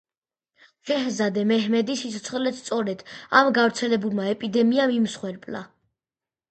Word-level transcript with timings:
შეჰზადე 0.91 1.43
მეჰმედის 1.51 2.01
სიცოცხლეც 2.05 2.59
სწორედ 2.63 3.07
ამ 3.41 3.53
გავრცელებულმა 3.59 4.27
ეპიდემიამ 4.35 4.97
იმსხვერპლა. 5.01 5.65